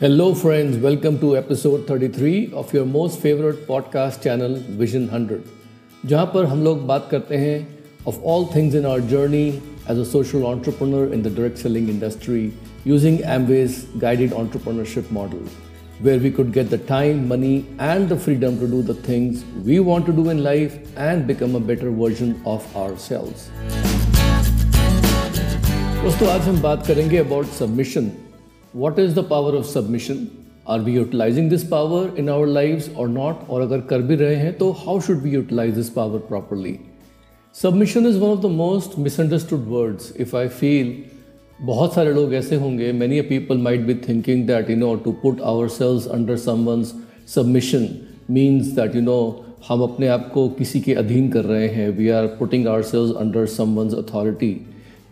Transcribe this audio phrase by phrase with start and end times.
[0.00, 0.76] Hello, friends.
[0.76, 5.38] Welcome to episode 33 of your most favorite podcast channel, Vision 100,
[6.06, 7.56] जहाँ पर हम लोग बात करते हैं
[8.06, 12.52] of all things in our journey as a social entrepreneur in the direct selling industry
[12.84, 15.40] using Amway's guided entrepreneurship model,
[16.00, 19.80] where we could get the time, money, and the freedom to do the things we
[19.80, 23.48] want to do in life and become a better version of ourselves.
[26.04, 28.10] दोस्तों आज हम बात करेंगे about submission
[28.75, 30.27] what is the power of submission
[30.69, 34.35] are we utilising this power in our life और not और अगर कर भी रहे
[34.35, 36.77] हैं तो how should we utilise this power properly
[37.55, 40.95] submission is one of the most misunderstood words if I feel
[41.61, 45.41] बहुत सारे लोग ऐसे होंगे many people might be thinking that you know to put
[45.41, 46.93] our selves under someone's
[47.35, 47.87] submission
[48.29, 51.89] means that you know हम अपने आप को किसी के अधीन कर रहे हैं.
[51.89, 54.55] We are putting our selves under someone's authority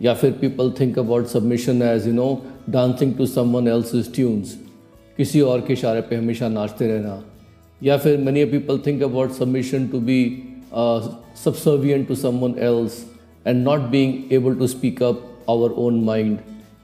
[0.02, 4.56] या फिर people think about submission as you know dancing to someone else tunes
[5.16, 7.22] किसी और के इशारे पे हमेशा नाचते रहना।
[7.82, 10.42] या फिर many people think about submission to be
[11.44, 13.04] subservient to someone else
[13.46, 16.38] and not being able to speak up our own mind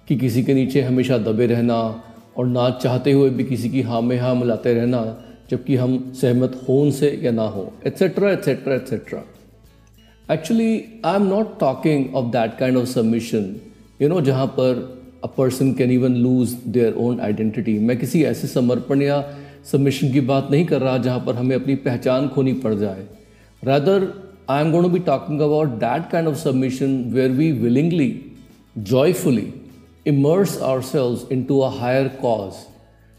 [0.09, 2.03] कि किसी के नीचे हमेशा दबे रहना
[2.37, 6.61] और ना चाहते हुए भी किसी की हाँ में हाँ मिलाते रहना जबकि हम सहमत
[6.69, 9.23] हों उनसे या ना हो etcetera etcetera etcetera
[10.33, 10.73] actually
[11.05, 13.55] I am not talking of that kind of submission
[14.03, 14.83] you know जहाँ पर
[15.25, 19.23] a person can even lose their own identity मैं किसी ऐसे समर्पण या
[19.73, 23.07] सबमिशन की बात नहीं कर रहा जहाँ पर हमें अपनी पहचान खोनी पड़ जाए
[23.63, 24.13] rather
[24.51, 28.13] I am going be talking about that kind of submission where we willingly
[28.77, 29.53] joyfully
[30.05, 32.67] immerse ourselves into a higher cause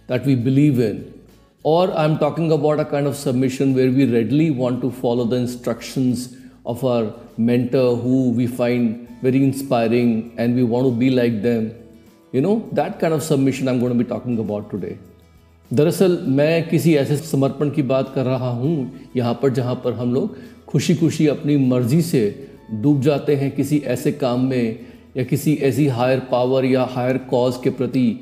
[0.09, 1.11] that we believe in.
[1.65, 5.37] Or I'm talking about a kind of submission where we readily want to follow the
[5.37, 7.03] instructions of our
[7.47, 11.67] mentor who we find very inspiring and we want to be like them.
[12.35, 14.95] You know that kind of submission I am going be talking about today
[15.71, 20.13] दरअसल, मैं किसी ऐसे समर्पण की बात कर रहा हूँ, यहाँ पर जहाँ पर हम
[20.13, 24.79] लोग खुशी खुशी अपनी मर्ज़ी से डूब जाते हैं किसी ऐसे काम में
[25.17, 28.19] या किसी ऐसी हायर पावर या हायर कॉज के प्रति,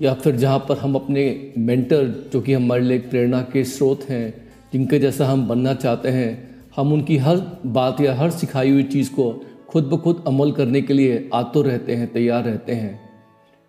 [0.00, 4.34] या फिर जहाँ पर हम अपने मेंटर जो कि हमारे लिए प्रेरणा के स्रोत हैं,
[4.72, 9.10] जिनके जैसा हम बनना चाहते हैं हम उनकी हर बात या हर सिखाई हुई चीज़
[9.10, 9.30] को
[9.68, 12.98] खुद ब खुद अमल करने के लिए आतुर रहते हैं तैयार रहते हैं।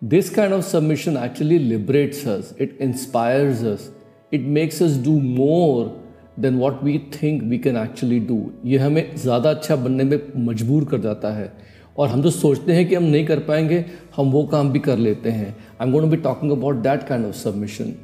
[0.02, 3.86] This kind of submission actually liberates us, it inspires us,
[4.32, 5.86] it makes us do more
[6.42, 8.36] than what we think we can actually do.
[8.64, 11.52] ये हमें ज़्यादा अच्छा बनने में मजबूर कर जाता है।
[11.98, 13.84] और हम जो सोचते हैं कि हम नहीं कर पाएँगे
[14.16, 17.26] हम वो काम भी कर लेते हैं। I am going be talking about that kind
[17.26, 17.94] of submission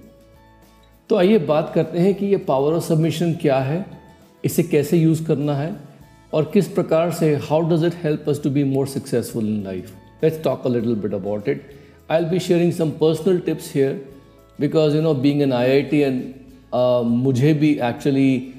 [1.10, 3.84] तो आइए बात करते हैं कि ये पावर ऑफ़ सबमिशन क्या है।
[4.44, 5.74] इसे कैसे यूज़ करना है
[6.32, 9.92] और किस प्रकार से how does it help us to be more successful in life
[10.24, 11.62] let's talk a little bit about it
[12.10, 14.00] I will be sharing some personal tips here
[14.60, 16.22] because you know being an I I T and
[17.04, 18.52] मुझे भी actually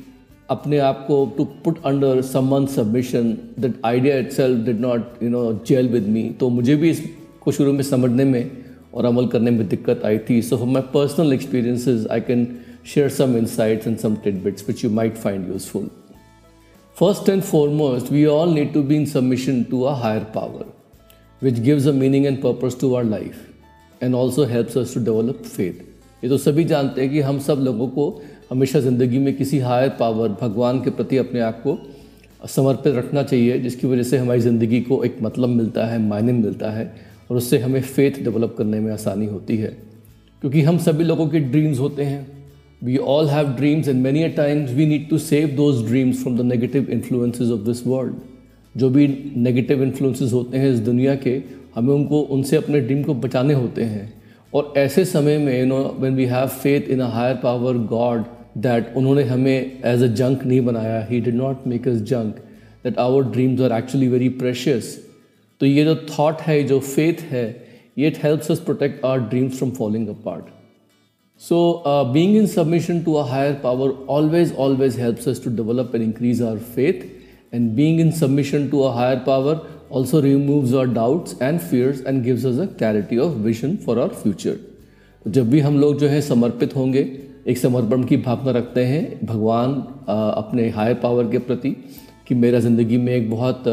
[0.49, 5.29] अपने आप को to put under some month submission that idea itself did not you
[5.29, 8.51] know gel with me तो मुझे भी इसको शुरू में समझने में
[8.93, 10.41] और अमल करने में दिक्कत आई थी.
[10.41, 12.45] So for my personal experiences I can
[12.85, 15.89] share some insights and some tidbits which you might find useful.
[16.97, 20.65] First and foremost, we all need to be in submission to a higher power.
[21.41, 23.49] which gives a meaning and purpose to our life
[24.01, 25.81] and also helps us to develop faith.
[26.23, 28.05] ये तो सभी जानते हैं कि हम सब लोगों को
[28.49, 31.77] हमेशा ज़िंदगी में किसी हायर पावर भगवान के प्रति अपने आप को
[32.53, 36.71] समर्पित रखना चाहिए जिसकी वजह से हमारी ज़िंदगी को एक मतलब मिलता है मायने मिलता
[36.71, 36.85] है
[37.29, 39.75] और उससे हमें फेथ डेवलप करने में आसानी होती है
[40.41, 42.34] क्योंकि हम सभी लोगों के ड्रीम्स होते हैं
[42.83, 46.37] we all have dreams and many a times we need to save those dreams from
[46.37, 48.13] the negative influences of this world
[48.75, 51.41] जो भी नेगेटिव इन्फ्लुएंसेस होते हैं इस दुनिया के,
[51.75, 54.13] हमें उनको, उनसे अपने ड्रीम को बचाने होते हैं।
[54.53, 58.23] और ऐसे समय में you know when we have faith in a higher power god
[58.57, 62.35] that उन्होंने हमें एज अ जंक नहीं बनाया he did not make us junk
[62.83, 64.95] that our dreams are actually very precious
[65.61, 67.45] तो ये जो थॉट है जो फेथ है,
[67.97, 70.45] ये it helps us protect our dreams from following a part
[71.39, 75.93] So, uh, being in submission to a higher power always, always helps us to develop
[75.93, 77.11] and increase our faith
[77.51, 79.59] and being in submission to a higher power
[79.89, 84.09] also removes our doubts and fears and gives us a clarity of vision for our
[84.09, 84.55] future.
[85.25, 87.01] तो जब भी हम लोग जो है समर्पित होंगे
[87.47, 89.73] एक समर्पण की भावना रखते हैं भगवान
[90.07, 91.69] अपने हायर पावर के प्रति
[92.27, 93.63] कि मेरा ज़िंदगी में एक बहुत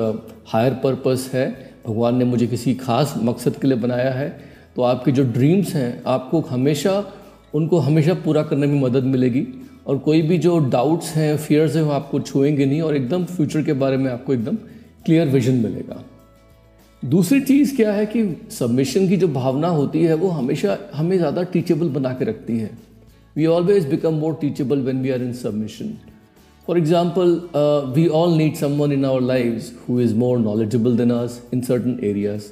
[0.52, 1.48] हायर पर्पस है
[1.86, 4.28] भगवान ने मुझे किसी खास मकसद के लिए बनाया है
[4.76, 7.00] तो आपके जो ड्रीम्स हैं आपको हमेशा
[7.54, 9.46] उनको हमेशा पूरा करने में मदद मिलेगी।
[9.87, 13.62] और कोई भी जो डाउट्स हैं फियर्स हैं, वो आपको छुएँगे नहीं और एकदम फ्यूचर
[13.62, 14.56] के बारे में आपको एकदम
[15.06, 16.02] क्लियर विजन मिलेगा।
[17.02, 21.43] दूसरी चीज़ क्या है कि सबमिशन की जो भावना होती है, वो हमेशा हमें ज़्यादा
[21.44, 22.70] टीचेबल बना के रखती है।
[23.37, 25.93] We always become more teachable when we are in submission
[26.69, 27.40] for example
[27.94, 31.98] we all need someone in our life who is more knowledgeable than us in certain
[32.05, 32.44] areas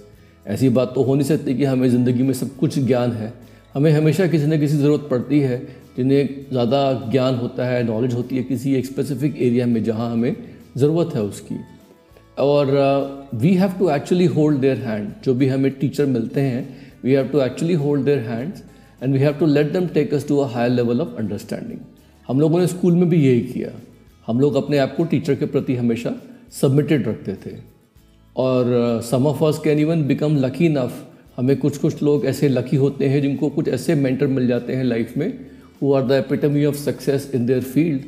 [0.47, 3.33] ऐसी बात तो हो नहीं सकती कि हमें ज़िंदगी में सब कुछ ज्ञान है।
[3.75, 5.59] हमें हमेशा किसी न किसी ज़रूरत पड़ती है,
[5.97, 6.81] जिन्हें ज़्यादा
[7.11, 10.35] ज्ञान होता है नॉलेज होती है किसी एक स्पेसिफिक एरिया में जहाँ हमें
[10.77, 11.57] ज़रूरत है उसकी।
[12.39, 12.67] और
[13.35, 16.69] we have to actually hold their hand जो भी हमें टीचर मिलते हैं
[17.05, 18.63] we have to actually hold their hands
[19.03, 21.79] and we have to let them take us to a higher level of understanding
[22.29, 23.71] हम लोगों ने स्कूल में भी यही किया।
[24.27, 26.15] हम लोग अपने आप को टीचर के प्रति हमेशा
[26.61, 27.57] सबमिटेड रखते थे।
[28.37, 31.07] और some of us can even become lucky enough
[31.41, 34.85] हमें कुछ कुछ लोग ऐसे लकी होते हैं जिनको कुछ ऐसे मेंटर मिल जाते हैं
[34.85, 35.29] लाइफ में
[35.83, 38.01] who are the epitome of success in their field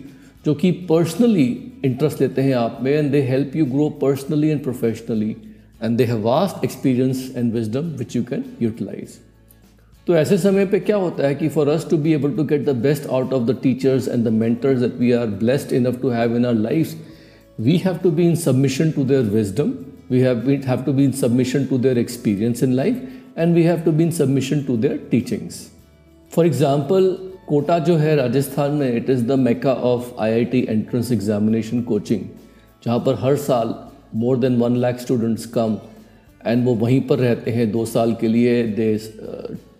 [0.46, 1.46] जो कि पर्सनली
[1.84, 5.30] इंटरेस्ट लेते हैं आप में and they help you grow personally and professionally
[5.82, 9.14] and they have vast experience and wisdom which you can utilise
[10.06, 12.64] तो ऐसे समय पे क्या होता है कि for us to be able to get
[12.66, 16.08] the best out of the teachers and the mentors that we are blessed enough to
[16.10, 16.94] have in our life
[17.60, 19.72] we have to be in submission to their wisdom
[20.08, 22.98] we have, have to be in submission to their experience in life.
[23.36, 24.98] And we have to be in submission to their.
[26.30, 31.82] For example, Kota जो है राजस्थान में it is the mecca of IIT entrance examination
[31.82, 32.20] coaching
[32.82, 33.74] जहाँ पर हर साल
[34.14, 35.76] more than one lakh students come
[36.46, 38.96] and वो वहीं पर रहते हैं दो साल के लिए they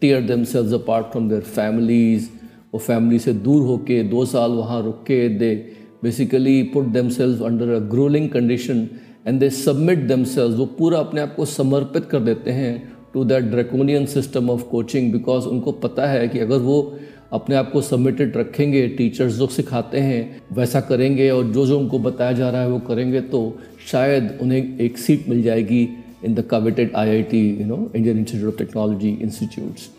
[0.01, 2.29] tear themselves apart from their families
[2.75, 5.55] वो फैमिली से दूर होके दो साल वहाँ रुक के they
[6.03, 8.89] basically put themselves under a growling condition
[9.27, 13.45] and they submit themselves वो पूरा अपने आप को समर्पित कर देते हैं to that
[13.45, 16.99] draconian system of coaching because उनको पता है कि अगर वो
[17.33, 21.99] अपने आप को सबमिटेड रखेंगे टीचर्स जो सिखाते हैं, वैसा करेंगे और जो जो उनको
[21.99, 23.59] बताया जा रहा है वो करेंगे तो
[23.93, 25.89] शायद उन्हें एक सीट मिल जाएगी
[26.25, 26.93] in the coveted
[27.31, 29.91] T you know Indian Institute of Technology institutes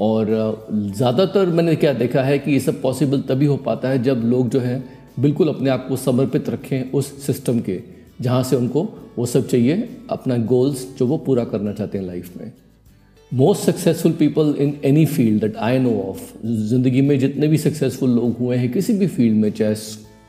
[0.00, 0.26] और
[0.72, 4.48] ज़्यादातर मैंने क्या देखा है कि ये सब पॉसिबल तभी हो पाता है जब लोग
[4.48, 4.84] जो हैं
[5.20, 8.82] बिल्कुल अपने आप को समर्पित रखें उस सिस्टम के। जहाँ से उनको
[9.16, 12.52] वो सब चाहिए अपना गोल्स जो वो पूरा करना चाहते हैं लाइफ में।
[13.32, 16.20] Most successful people in any field that I know of
[16.68, 19.74] ज़िंदगी में जितने भी सक्सेसफुल लोग हुए हैं, किसी भी फ़ील्ड में, चाहे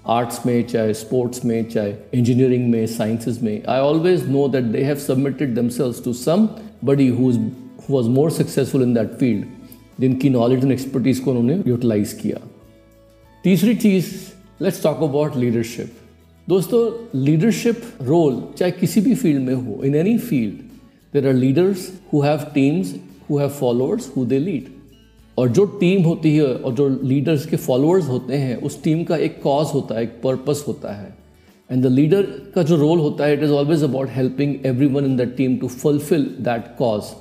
[0.08, 4.84] आर्ट्स में, चाहे स्पोर्ट्स में, चाहे इंजीनियरिंग में साइंसेज में I always know that they
[4.84, 6.14] have submitted themselves to
[6.86, 7.32] somebody who
[7.90, 9.46] was more successful in that field
[10.02, 12.40] जिनकी नॉलेज एंड एक्सपर्टीज़ को उन्होंने यूटिलाइज किया।
[13.44, 14.14] तीसरी चीज़
[14.62, 15.94] लेट्स टॉक अबाउट लीडरशिप
[16.48, 16.80] दोस्तों
[17.20, 20.58] लीडरशिप रोल चाहे किसी भी फ़ील्ड में हो in any field
[21.14, 22.94] there are leaders who have teams
[23.30, 24.68] who have followers who they lead
[25.38, 29.18] और जो टीम होती है और जो लीडर्स के फॉलोअर्स होते हैं, उस टीम का
[29.18, 31.14] एक कॉज होता है, एक पर्पस होता है।
[31.70, 32.22] एंड द लीडर
[32.56, 34.56] का जो रोल होता है it is always about helping
[34.88, 37.12] everyone in the team to fulfil that cause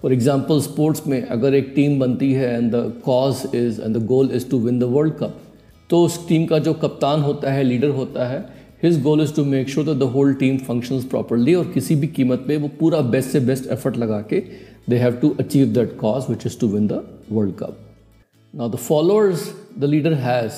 [0.00, 4.04] for example sports में अगर एक टीम बनती है and the cause is and the
[4.06, 5.40] goal is to win the world cup
[5.90, 8.38] तो उस team का जो कप्तान होता है लीडर होता है
[8.82, 12.06] his goal is to make sure that the whole team functions properly और किसी भी
[12.06, 14.40] कीमत पे वो पूरा बेस्ट से बेस्ट एफर्ट लगा के
[14.90, 17.02] they have to achieve that cause which is to win the
[17.32, 17.78] world cup
[18.54, 19.48] now the followers
[19.78, 20.52] the leader has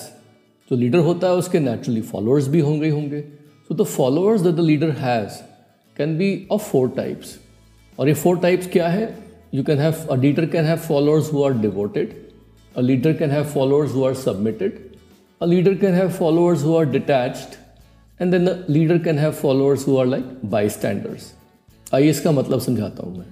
[0.70, 4.60] जो लीडर होता है, उसके नेचुरली फॉलोअर्स भी होंगे ही होंगे। So the followers the
[4.60, 5.40] leader has
[5.96, 7.36] can be of four types
[7.98, 9.18] और ये फोर टाइप्स क्या है?
[9.54, 12.14] You can have a leader can have followers who are devoted
[12.76, 14.91] a leader can have followers who are submitted
[15.42, 17.58] A leader can have followers who are detached
[18.20, 21.24] and then the leader can have followers who are like bystanders.
[21.94, 23.26] आइए इसका मतलब समझाता हूँ मैं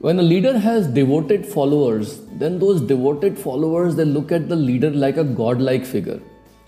[0.00, 4.90] When a leader has devoted followers, then those devoted followers they look at the leader
[5.04, 6.18] like a god-like figure.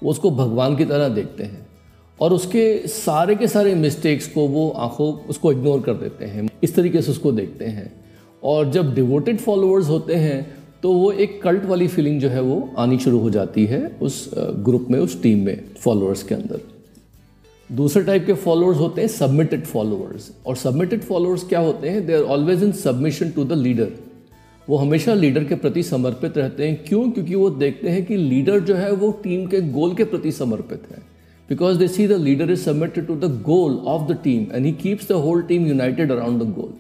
[0.03, 1.67] वो उसको भगवान की तरह देखते हैं
[2.19, 6.75] और उसके सारे के सारे मिस्टेक्स को वो आँखों उसको इग्नोर कर देते हैं इस
[6.77, 7.93] तरीके से उसको देखते हैं
[8.43, 12.57] और जब डिवोटेड फॉलोअर्स होते हैं तो वो एक कल्ट वाली फीलिंग जो है वो
[12.79, 16.61] आनी शुरू हो जाती है उस ग्रुप में, उस टीम में फॉलोअर्स के अंदर।
[17.71, 22.05] दूसरे टाइप के फॉलोअर्स होते हैं सबमिटेड फॉलोअर्स और सबमिटेड फॉलोअर्स क्या होते हैं?
[22.07, 23.93] They are always in submission to the leader
[24.69, 27.11] वो हमेशा लीडर के प्रति समर्पित रहते हैं। क्यों?
[27.11, 30.83] क्योंकि वो देखते हैं कि लीडर जो है वो टीम के गोल के प्रति समर्पित
[30.91, 31.03] है।
[31.49, 34.73] Because they see the leader is submitted to the goal of the team and he
[34.83, 36.73] keeps the whole team united around the goal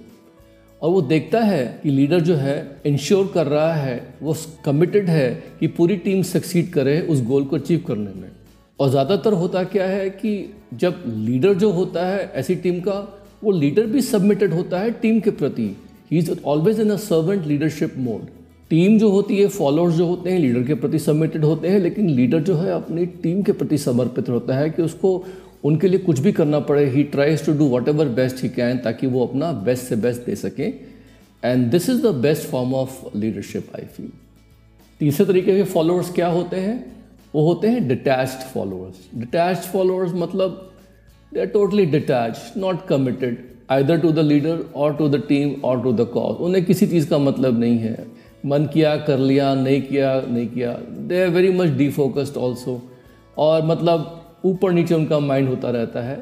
[0.84, 2.54] और वो देखता है कि लीडर जो है
[2.86, 7.56] इंश्योर कर रहा है, वो कमिटेड है कि पूरी टीम सक्सीड करे उस गोल को
[7.56, 8.28] अचीव करने में।
[8.78, 10.34] और ज़्यादातर होता क्या है कि
[10.74, 12.98] जब लीडर जो होता है ऐसी टीम का,
[13.44, 15.74] वो लीडर भी सबमिटेड होता है टीम के प्रति।
[16.10, 18.26] He is always in a servant leadership mode
[18.70, 22.08] team जो होती है फॉलोअर्स जो होते हैं लीडर के प्रति सबमिटेड होते हैं, लेकिन
[22.10, 25.24] लीडर जो है, अपनी टीम के प्रति समर्पित होता है कि उसको
[25.64, 29.06] उनके लिए कुछ भी करना पड़े he tries to do whatever best he can ताकि
[29.06, 30.72] वो अपना बेस्ट से बेस्ट दे सकें।
[31.44, 34.10] And this is the best form of leadership I feel
[35.00, 36.94] तीसरे तरीके के फॉलोअर्स क्या होते हैं?
[37.34, 40.72] वो होते हैं डिटैच्ड फॉलोअर्स डिटैच्ड फॉलोअर्स मतलब
[41.32, 43.38] they are totally detach not committed
[43.70, 47.08] either to the leader और टू द टीम और टू द कॉज उन्हें किसी चीज़
[47.08, 48.06] का मतलब नहीं है।
[48.46, 52.80] मन किया, कर लिया, नहीं किया नहीं किया। They are very much defocused also
[53.38, 56.16] और मतलब ऊपर नीचे उनका माइंड होता रहता है।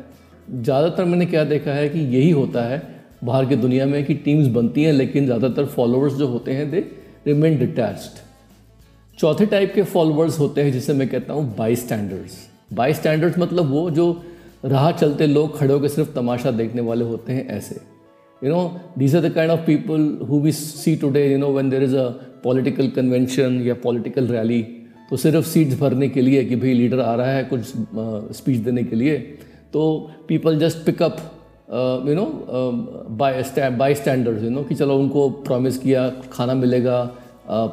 [0.52, 2.82] ज़्यादातर मैंने क्या देखा है कि यही होता है
[3.24, 6.80] बाहर की दुनिया में कि टीम्स बनती हैं, लेकिन ज़्यादातर फॉलोअर्स जो होते हैं दे
[7.26, 8.20] रिमेन डिटैच्ड
[9.18, 12.36] चौथे टाइप के फॉलोअर्स होते हैं, जिसे मैं कहता हूँ बाई स्टैंडर्ड्स
[12.72, 14.10] बाई स्टैंडर्ड्स मतलब वो जो
[14.64, 17.80] राह चलते लोग खड़े होकर सिर्फ़ तमाशा देखने वाले होते हैं, ऐसे।
[18.42, 21.70] You know these are the kind of people who we see today you know when
[21.70, 22.08] there is a
[22.44, 24.62] political convention या पॉलिटिकल रैली
[25.10, 27.72] तो सिर्फ़ सीट्स भरने के लिए कि भाई लीडर आ रहा है कुछ
[28.36, 29.16] स्पीच देने के लिए
[29.72, 29.88] तो
[30.28, 31.16] people just pick up
[32.08, 32.26] you know
[33.20, 33.42] by
[33.94, 36.98] bystanders you know कि चलो उनको प्रॉमिस किया खाना मिलेगा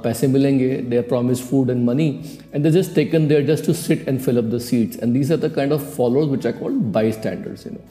[0.04, 2.08] पैसे मिलेंगे they are promise food and money
[2.56, 5.32] and they just taken there just to sit and fill up the seats and these
[5.32, 6.82] are the kind of followers which are called
[7.12, 7.86] bystanders you know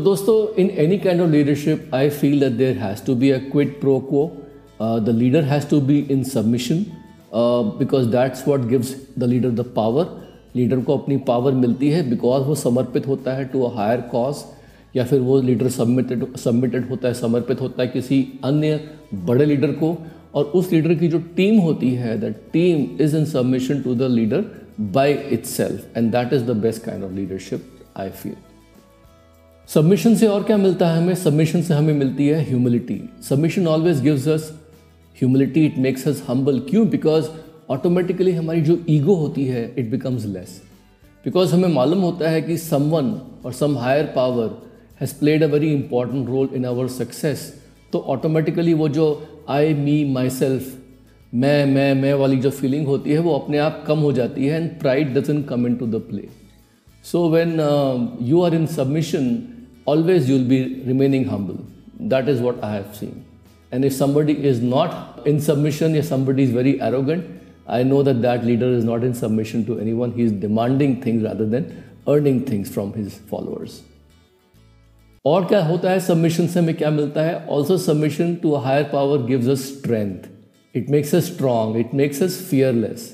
[0.00, 3.80] dosto, in any kind of leadership, I feel that there has to be a quid
[3.80, 4.32] pro quo.
[4.80, 6.92] Uh, the leader has to be in submission.
[7.78, 10.24] Because that's what gives the leader the power
[10.56, 14.36] leader को अपनी power मिलती है because वो समर्पित होता है to a higher cause
[14.96, 18.80] या फिर वो लीडर सबमिटेड सबमिटेड होता है, समर्पित होता है किसी अन्य
[19.14, 23.24] बड़े लीडर को, और उस लीडर की जो टीम होती है the team is in
[23.24, 24.44] submission to the leader
[25.44, 27.64] itself and that is the best kind of leadership
[27.96, 28.34] I feel
[29.68, 31.14] submission से और क्या मिलता है हमें?
[31.14, 34.63] सबमिशन से हमें मिलती है humility submission always gives us
[35.16, 36.88] humility it makes us humble क्यों?
[36.88, 37.28] बिकॉज़
[37.70, 40.60] ऑटोमेटिकली हमारी जो ईगो होती है इट बिकम्स लेस
[41.24, 43.10] बिकॉज़ हमें मालूम होता है कि समवन
[43.44, 44.62] और some higher power
[45.00, 47.60] has played a very important role in our success
[47.92, 49.06] तो ऑटोमेटिकली वो जो
[49.48, 50.74] आई मी माई सेल्फ
[51.34, 54.62] मैं मैं मैं वाली जो फीलिंग होती है, वो अपने आप कम हो जाती है
[54.62, 56.28] and pride doesn't come into the play
[57.04, 57.60] so when
[58.22, 59.42] you are in submission
[59.88, 61.58] always you'll be remaining humble
[62.08, 63.22] that is what I have seen
[63.74, 67.24] And if somebody is not in submission, if somebody is very arrogant,
[67.66, 70.12] I know that that leader is not in submission to anyone.
[70.12, 73.82] He is demanding things rather than earning things from his followers.
[75.24, 78.82] और क्या होता है submission से हमें क्या मिलता है also submission to a higher
[78.92, 80.28] power gives us strength
[80.74, 83.08] it makes us strong it makes us fearless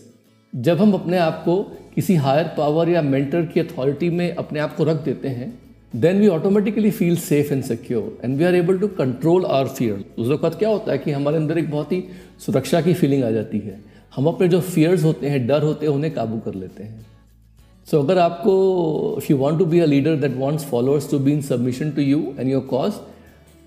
[0.52, 1.56] जब हम अपने आप को
[1.94, 5.52] किसी हायर पावर या मेंटर की अथॉरिटी में अपने आप को रख देते हैं
[5.94, 10.04] then we automatically feel safe and secure and we are able to control our fear
[10.18, 12.02] उस वक्त क्या होता है कि हमारे अंदर एक बहुत ही
[12.46, 13.80] सुरक्षा की फीलिंग आ जाती है।
[14.16, 17.06] हम अपने जो फियर्स होते हैं डर होते हैं उन्हें काबू कर लेते हैं।
[17.90, 21.18] सो so, अगर आपको if you want to be a leader that wants followers to
[21.18, 22.92] be in submission to you and your cause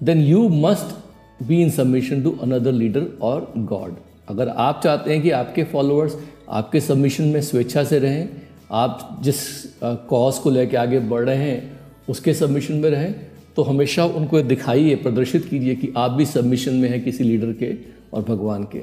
[0.03, 3.95] then you must be in submission to another leader और गॉड
[4.29, 6.17] अगर आप चाहते हैं कि आपके फॉलोअर्स
[6.49, 8.29] आपके सबमिशन में स्वेच्छा से रहें
[8.71, 9.37] आप जिस
[9.83, 13.13] कॉज को लेकर आगे बढ़ रहे हैं उसके सबमिशन में रहें
[13.55, 17.73] तो हमेशा उनको दिखाइए प्रदर्शित कीजिए कि आप भी सबमिशन में हैं किसी लीडर के
[18.13, 18.81] और भगवान के।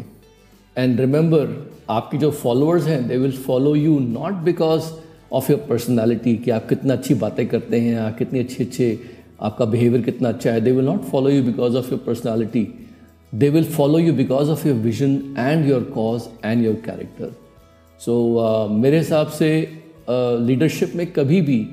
[0.76, 1.48] एंड रिमेंबर
[1.90, 4.90] आपकी जो फॉलोअर्स हैं they will follow you not because
[5.32, 8.98] of your personality कि आप कितना अच्छी बातें करते हैं आप कितनी अच्छे अच्छे
[9.40, 12.66] आपका बिहेवियर कितना अच्छा है। They will not follow you because of your personality
[13.34, 17.34] they will follow you because of your vision and your cause and your character
[18.00, 19.50] so मेरे हिसाब से
[20.10, 21.66] लीडरशिप uh, में कभी भी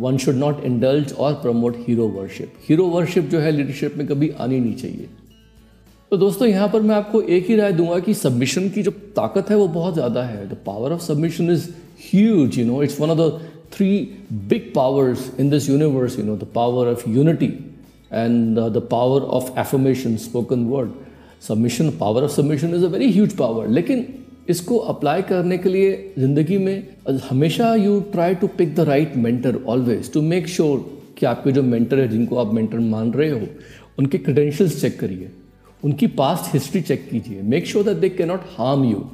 [0.00, 4.28] वन शुड नॉट इंडल्ज और promote hero worship hero worship जो है leadership में कभी
[4.30, 5.08] आनी नहीं चाहिए।
[6.12, 9.50] तो दोस्तों, यहाँ पर मैं आपको एक ही राय दूँगा कि सबमिशन की जो ताकत
[9.50, 11.68] है वो बहुत ज़्यादा है। The power of submission is
[12.04, 13.88] huge you know it's one of the three
[14.48, 17.46] big powers in this universe you know the power of unity
[18.12, 20.90] and the power of affirmation spoken word
[21.48, 24.06] submission power of submission is a very huge power लेकिन
[24.50, 26.86] इसको apply करने के लिए ज़िंदगी में
[27.28, 30.78] हमेशा you try to pick the right mentor always to make sure
[31.18, 33.40] कि आपके जो मेंटर है, जिनको आप मेंटर मान रहे हो,
[33.98, 35.30] उनके क्रेडेंशियल्स चेक करिए,
[35.82, 39.04] उनकी पास्ट हिस्ट्री चेक कीजिए make sure that they can not harm you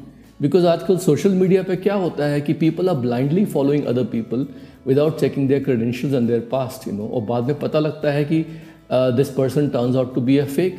[0.43, 4.47] because आजकल सोशल मीडिया पे क्या होता है कि people are blindly following other people
[4.87, 8.25] without checking their credentials and their past you know और बाद में पता लगता है
[8.25, 8.45] कि
[8.93, 10.79] this person turns out to be a fake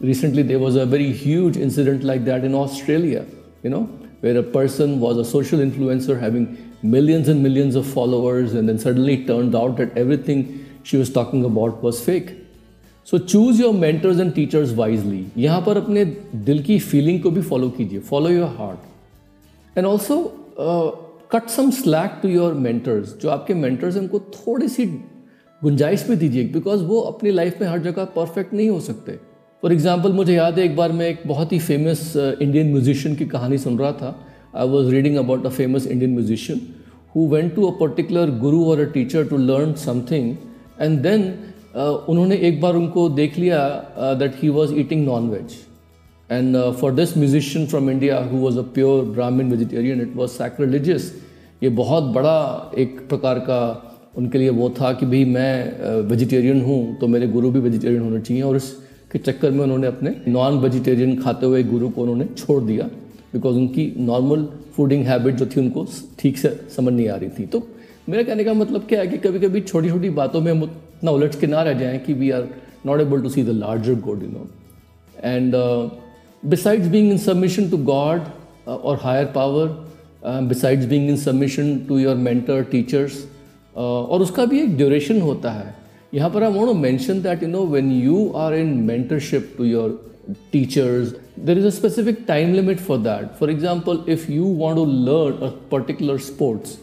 [0.00, 3.22] recently there was a very huge incident like that in Australia
[3.63, 3.83] you know,
[4.21, 6.47] where a person was a social influencer having
[6.81, 10.43] millions and millions of followers, and then suddenly turned out that everything
[10.83, 12.35] she was talking about was fake.
[13.07, 16.03] So choose your mentors and teachers wisely यहाँ पर अपने
[16.47, 20.17] दिल की feeling को भी follow कीजिए follow your heart and also
[21.31, 24.85] cut some slack to your mentors जो आपके मेंटर्स हैं उनको थोड़ी सी
[25.61, 29.17] गुंजाइश भी दीजिए बिकॉज वो अपनी लाइफ में हर जगह परफेक्ट नहीं हो सकते
[29.62, 33.26] फॉर एग्ज़ाम्पल मुझे याद है एक बार मैं एक बहुत ही फ़ेमस इंडियन म्यूजिशियन की
[33.26, 34.14] कहानी सुन रहा था।
[34.56, 36.60] I was reading about a famous Indian musician
[37.14, 40.34] who went to a particular guru और a teacher to learn something
[40.80, 41.22] and then
[42.08, 43.62] उन्होंने एक बार उनको देख लिया
[44.18, 45.56] that he was eating non veg
[46.30, 51.12] and for this musician from India who was a pure Brahmin vegetarian it was sacrilegious
[51.62, 52.38] ये बहुत बड़ा
[52.78, 53.60] एक प्रकार का
[54.16, 58.02] उनके लिए वो था कि भाई मैं वेजिटेरियन uh, हूँ तो मेरे गुरु भी वेजिटेरियन
[58.02, 58.56] होने चाहिए और
[59.14, 62.84] इसके चक्कर में उन्होंने अपने नॉन वेजिटेरियन खाते हुए गुरु को उन्होंने छोड़ दिया
[63.32, 65.86] बिकॉज़ उनकी नॉर्मल फूडिंग हैबिट जो थी उनको
[66.18, 67.68] ठीक से समझ नहीं आ रही थी। तो
[68.08, 71.10] मेरा कहने का मतलब क्या है कि कभी कभी छोटी छोटी बातों में हम उतना
[71.10, 72.48] उलझ के ना रह जाएँ कि we are
[72.86, 74.48] not able to see the larger good you know
[75.24, 75.54] and
[77.18, 78.20] submission to God
[78.66, 79.76] uh, or higher power,
[80.22, 85.20] uh, besides being in submission to your mentor, teachers, uh, और उसका भी एक ड्यूरेशन
[85.20, 85.83] होता है।
[86.14, 90.00] यहाँ पर I want mention that you know when you are in mentorship to your
[90.52, 91.14] teachers
[91.46, 95.46] there is a specific time limit for that for example if you want to learn
[95.46, 96.78] a particular sports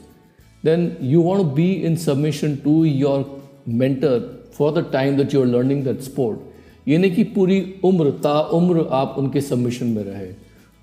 [0.66, 3.26] then you want be in submission to your
[3.68, 4.20] mentor
[4.58, 8.86] for the time that you are learning that sport यानी कि पूरी उम्र, ता उम्र
[8.92, 10.32] आप उनके submission में रहे।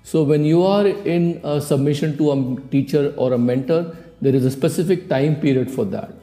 [0.05, 1.33] So when you are in
[1.69, 2.35] submission to a
[2.71, 3.81] teacher और a mentor
[4.23, 6.18] there is a specific time period for that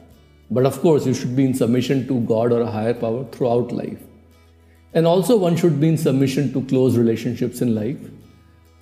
[0.49, 4.95] but of course you should be in submission to God और higher power throughout life
[4.95, 8.09] and also one should be in submission to close relationships in life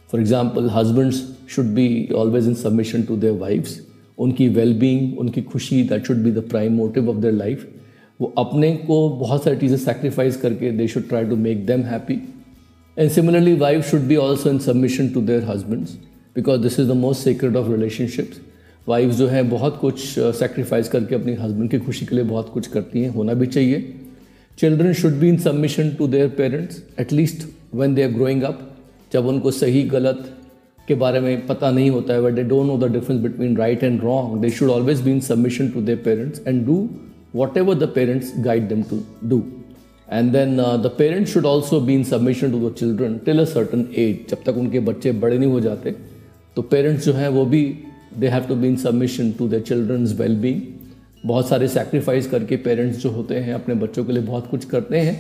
[0.10, 3.80] for example husbands should be always in submission to their wives
[4.18, 7.68] उनकी well being उनकी खुशी that should be the prime motive of their life
[8.20, 12.22] वो अपने को बहुत सारी चीज़ें sacrifice करके they should try to make them happy
[12.98, 15.98] and similarly wife should be also in submission to their husbands
[16.36, 18.40] because this is the most secret of relationships
[18.88, 20.00] wife जो है बहुत कुछ
[20.40, 23.94] सेक्रीफाइस करके अपने हस्बैंड की खुशी के लिए बहुत कुछ करती हैं होना भी चाहिए
[24.58, 28.60] children should be in submission to their parents at least when they are growing up
[29.14, 30.24] जब उनको सही गलत
[30.88, 33.84] के बारे में पता नहीं होता है but they don't know the difference between right
[33.84, 36.78] and wrong they should always be in submission to their parents and do
[37.36, 39.44] what the parents guide them to do.
[40.08, 43.46] And then uh, the parents should also be in submission to the children till a
[43.48, 44.30] certain age.
[44.30, 45.92] जब तक उनके बच्चे बड़े नहीं हो जाते
[46.56, 47.64] तो parents जो हैं वो भी
[48.19, 50.63] They have to be in submission to the children's well being
[51.27, 55.01] बहुत सारे सेक्रीफाइस करके पेरेंट्स जो होते हैं अपने बच्चों के लिए बहुत कुछ करते
[55.01, 55.19] हैं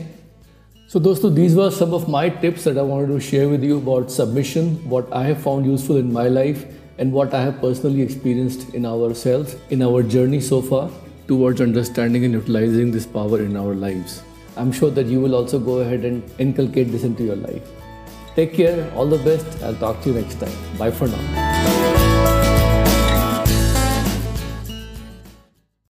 [0.92, 3.76] So दोस्तों these were some of my tips that I wanted to share with you
[3.76, 6.64] about submission, what I have found useful in my life
[6.98, 10.90] and what I have personally experienced in ourselves, in our journey so far
[11.28, 14.22] towards understanding and utilizing this power in our lives.
[14.56, 17.70] I'm sure that you will also go ahead and inculcate this into your life.
[18.35, 19.62] Take care, all the best.
[19.62, 20.76] I'll talk to you next time.
[20.76, 21.84] Bye for now.